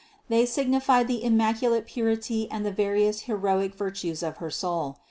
[0.29, 4.97] They signified the immaculate purity and the various heroic virtues of her soul.